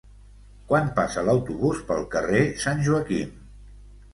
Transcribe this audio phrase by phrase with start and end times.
[0.71, 3.37] Quan passa l'autobús pel carrer Sant Joaquim?